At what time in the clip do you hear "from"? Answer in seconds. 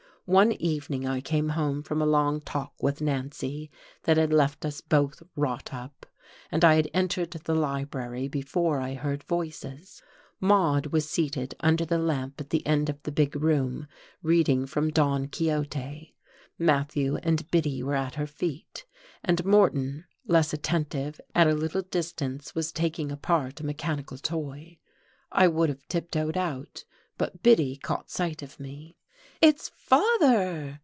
1.83-2.01, 14.67-14.89